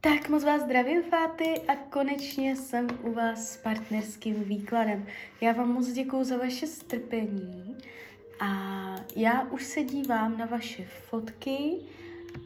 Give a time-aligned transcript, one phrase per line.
[0.00, 5.06] Tak moc vás zdravím, Fáty, a konečně jsem u vás s partnerským výkladem.
[5.40, 7.76] Já vám moc děkuju za vaše strpení
[8.40, 8.50] a
[9.16, 11.76] já už se dívám na vaše fotky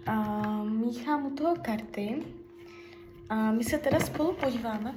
[0.07, 2.23] a míchám u toho karty
[3.29, 4.95] a my se teda spolu podíváme,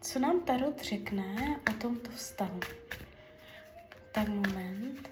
[0.00, 2.60] co nám Tarot řekne o tomto vztahu.
[4.12, 5.08] Tak moment.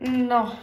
[0.00, 0.58] No.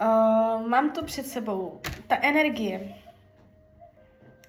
[0.00, 1.80] Uh, mám to před sebou.
[2.06, 2.94] Ta energie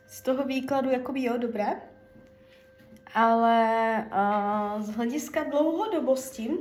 [0.07, 1.81] z toho výkladu jakoby jo, dobré,
[3.13, 6.51] ale uh, z hlediska dlouhodobosti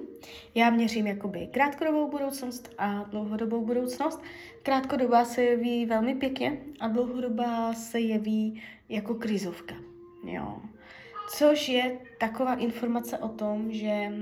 [0.54, 4.22] já měřím jakoby krátkodobou budoucnost a dlouhodobou budoucnost.
[4.62, 9.74] Krátkodobá se jeví velmi pěkně a dlouhodobá se jeví jako krizovka.
[10.24, 10.60] Jo.
[11.36, 14.12] Což je taková informace o tom, že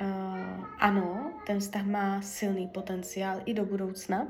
[0.00, 4.26] uh, ano, ten vztah má silný potenciál i do budoucna.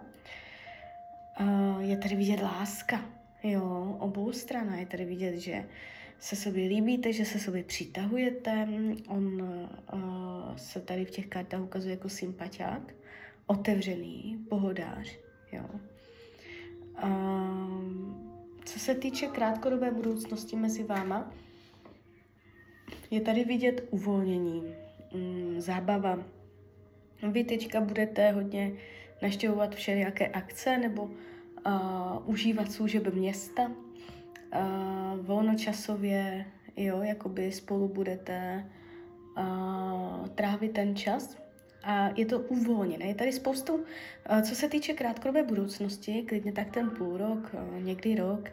[1.40, 3.04] Uh, je tady vidět láska,
[3.42, 4.76] jo, obou strana.
[4.76, 5.68] Je tady vidět, že
[6.18, 8.68] se sobě líbíte, že se sobě přitahujete.
[9.08, 12.94] On uh, se tady v těch kartách ukazuje jako sympatiák,
[13.46, 15.18] otevřený, pohodář,
[15.52, 15.64] jo.
[17.04, 17.80] Uh,
[18.64, 21.32] co se týče krátkodobé budoucnosti mezi váma,
[23.10, 24.74] je tady vidět uvolnění,
[25.14, 26.18] mm, zábava.
[27.32, 28.72] Vy teďka budete hodně
[29.22, 31.12] naštěvovat všelijaké akce nebo uh,
[32.24, 33.62] užívat služeb města.
[33.62, 36.46] Uh, volnočasově,
[36.76, 38.66] jo, jakoby spolu budete
[39.38, 41.36] uh, trávit ten čas.
[41.82, 43.04] A je to uvolněné.
[43.04, 47.82] Je tady spoustu, uh, co se týče krátkodobé budoucnosti, klidně tak ten půl rok, uh,
[47.82, 48.50] někdy rok,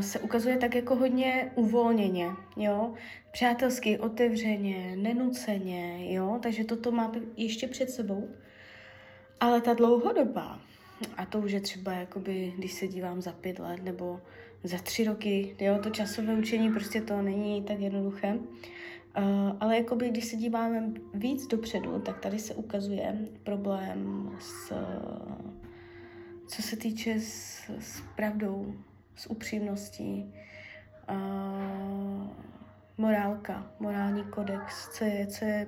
[0.00, 2.94] se ukazuje tak jako hodně uvolněně, jo,
[3.32, 8.28] přátelsky, otevřeně, nenuceně, jo, takže toto máte ještě před sebou.
[9.40, 10.60] Ale ta dlouhodobá,
[11.16, 14.20] a to už je třeba jakoby, když se dívám za pět let nebo
[14.64, 18.34] za tři roky, jo, to časové učení prostě to není tak jednoduché.
[18.34, 24.72] Uh, ale jakoby, když se díváme víc dopředu, tak tady se ukazuje problém s,
[26.46, 28.74] co se týče s, s pravdou,
[29.16, 30.34] s upřímností,
[31.10, 32.26] uh,
[32.98, 35.66] morálka, morální kodex, co je, co je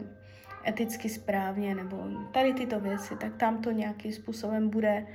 [0.67, 5.07] eticky správně, nebo tady tyto věci, tak tam to nějakým způsobem bude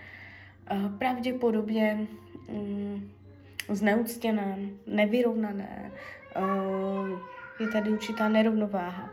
[0.71, 2.07] uh, pravděpodobně
[2.47, 3.11] um,
[3.69, 4.57] zneuctěné,
[4.88, 5.91] nevyrovnané,
[6.35, 7.19] uh,
[7.59, 9.09] je tady určitá nerovnováha.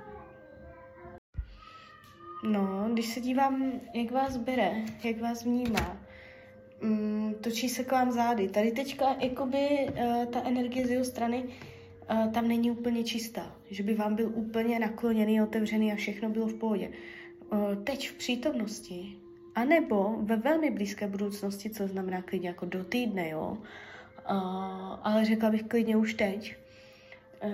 [2.45, 4.73] No, když se dívám, jak vás bere,
[5.05, 5.97] jak vás vnímá,
[6.83, 8.49] mm, točí se k vám zády.
[8.49, 13.83] Tady teďka jakoby uh, ta energie z jeho strany uh, tam není úplně čistá, že
[13.83, 16.91] by vám byl úplně nakloněný, otevřený a všechno bylo v pohodě.
[17.53, 19.17] Uh, teď v přítomnosti,
[19.55, 23.59] anebo ve velmi blízké budoucnosti, co znamená klidně jako do týdne, jo,
[24.31, 24.37] uh,
[25.03, 26.57] ale řekla bych klidně už teď,
[27.45, 27.51] uh,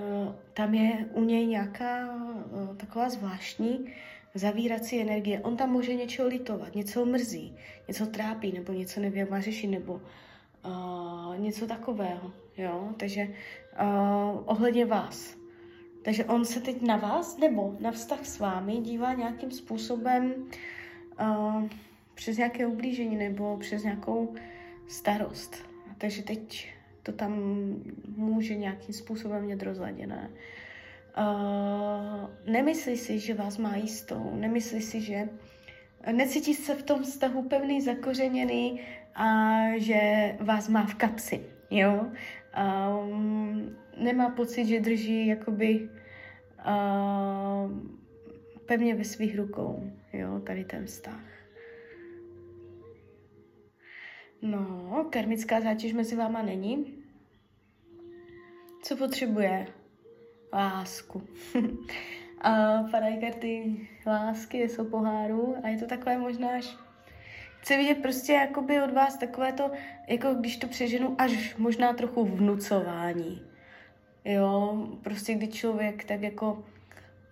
[0.54, 3.92] tam je u něj nějaká uh, taková zvláštní
[4.38, 5.40] zavírací energie.
[5.40, 7.56] On tam může něčeho litovat, něco mrzí,
[7.88, 10.00] něco trápí, nebo něco neví, jak má řešit, nebo
[10.66, 12.88] uh, něco takového, jo.
[12.96, 13.28] Takže
[13.82, 15.36] uh, ohledně vás.
[16.02, 20.34] Takže on se teď na vás nebo na vztah s vámi dívá nějakým způsobem
[21.20, 21.64] uh,
[22.14, 24.34] přes nějaké ublížení nebo přes nějakou
[24.86, 25.56] starost.
[25.98, 26.68] Takže teď
[27.02, 27.32] to tam
[28.16, 30.30] může nějakým způsobem mít rozladěné.
[31.18, 35.28] Uh, nemyslí si, že vás má jistou, nemyslí si, že
[36.12, 38.80] necítí se v tom vztahu pevný, zakořeněný
[39.14, 40.00] a že
[40.40, 42.06] vás má v kapsi, jo.
[42.56, 45.90] Um, nemá pocit, že drží jakoby
[46.66, 47.70] uh,
[48.66, 51.24] pevně ve svých rukou, jo, tady ten vztah.
[54.42, 56.94] No, karmická zátěž mezi váma není.
[58.82, 59.66] Co potřebuje?
[60.56, 61.22] Lásku.
[62.40, 63.76] a padají karty
[64.06, 66.76] lásky, jsou poháru a je to takové možná až
[67.60, 69.70] chci vidět prostě jakoby od vás takové to,
[70.08, 73.42] jako když to přeženu, až možná trochu vnucování.
[74.24, 76.64] Jo, prostě kdy člověk tak jako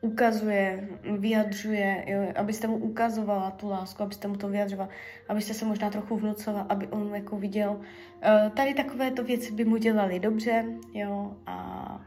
[0.00, 0.88] ukazuje,
[1.18, 4.88] vyjadřuje, jo, abyste mu ukazovala tu lásku, abyste mu to vyjadřovala,
[5.28, 7.70] abyste se možná trochu vnucovala, aby on jako viděl.
[7.70, 12.00] Uh, tady takovéto věci by mu dělaly dobře, jo, a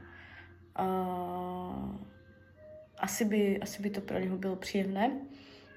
[0.80, 1.96] uh,
[3.00, 5.12] asi, by, asi by to pro něho bylo příjemné,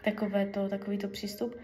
[0.05, 1.55] takovéto, takovýto přístup.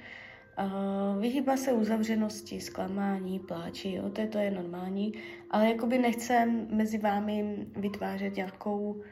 [0.59, 5.13] Uh, vyhýbá se uzavřenosti, zklamání, pláči, jo, to je, to je normální,
[5.51, 9.03] ale jakoby nechce mezi vámi vytvářet nějakou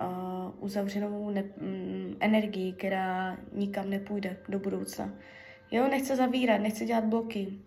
[0.00, 5.12] uh, uzavřenou ne- um, energii, která nikam nepůjde do budoucna.
[5.70, 7.58] Jo, nechce zavírat, nechce dělat bloky.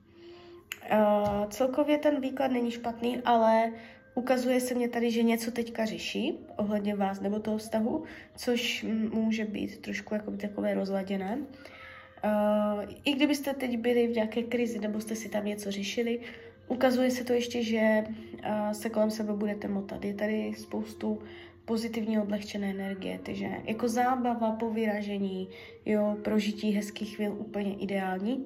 [0.92, 3.72] Uh, celkově ten výklad není špatný, ale
[4.18, 8.04] ukazuje se mě tady, že něco teďka řeší ohledně vás nebo toho vztahu,
[8.36, 11.38] což může být trošku jako takové rozladěné.
[11.38, 16.20] Uh, I kdybyste teď byli v nějaké krizi nebo jste si tam něco řešili,
[16.68, 20.06] ukazuje se to ještě, že uh, se kolem sebe budete motat.
[20.06, 21.20] Je tady spoustu
[21.66, 25.50] pozitivní odlehčené energie, takže jako zábava po vyražení,
[25.86, 28.46] jo, prožití hezkých chvíl úplně ideální.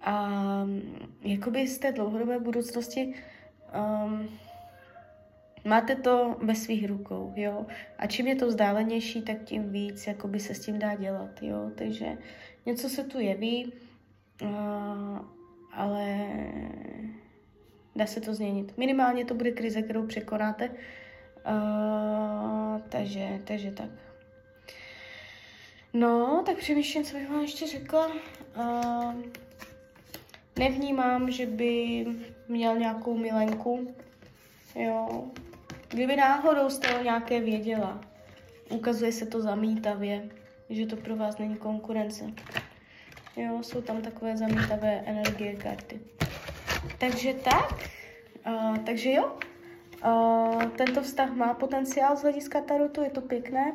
[0.00, 0.30] A
[1.22, 3.14] jakoby z té dlouhodobé budoucnosti
[3.74, 4.28] um,
[5.64, 7.66] máte to ve svých rukou, jo.
[7.98, 11.70] A čím je to vzdálenější, tak tím víc jakoby se s tím dá dělat, jo.
[11.74, 12.18] Takže
[12.66, 13.72] něco se tu jeví,
[15.72, 16.26] ale
[17.96, 18.78] dá se to změnit.
[18.78, 20.70] Minimálně to bude krize, kterou překonáte,
[22.88, 23.90] takže, takže tak.
[25.92, 28.12] No, tak přemýšlím, co bych vám ještě řekla.
[30.58, 32.06] Nevnímám, že by
[32.48, 33.94] měl nějakou milenku.
[34.74, 35.24] Jo.
[35.94, 38.00] Kdyby náhodou jste o nějaké věděla,
[38.70, 40.28] ukazuje se to zamítavě,
[40.70, 42.24] že to pro vás není konkurence.
[43.36, 46.00] Jo, jsou tam takové zamítavé energie karty.
[46.98, 47.90] Takže tak,
[48.46, 49.38] uh, takže jo,
[50.06, 53.72] Uh, tento vztah má potenciál z hlediska tarotu, je to pěkné.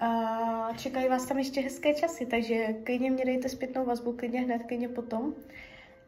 [0.00, 4.62] A čekají vás tam ještě hezké časy, takže klidně mě dejte zpětnou vazbu, klidně hned,
[4.68, 5.34] klidně potom.